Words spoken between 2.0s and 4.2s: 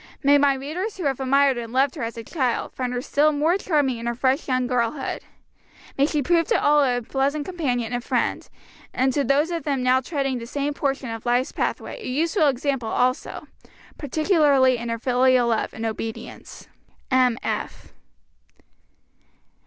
as a child find her still more charming in her